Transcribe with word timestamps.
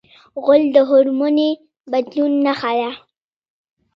غول 0.43 0.63
د 0.75 0.77
هورموني 0.89 1.49
بدلون 1.91 2.31
نښه 2.45 2.71
ده. 2.79 2.91